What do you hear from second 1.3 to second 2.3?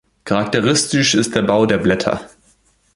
der Bau der Blätter.